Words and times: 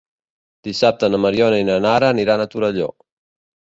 Dissabte 0.67 1.11
na 1.13 1.21
Mariona 1.27 1.61
i 1.65 1.69
na 1.71 1.79
Nara 1.87 2.13
aniran 2.19 2.43
a 2.49 2.53
Torelló. 2.57 2.95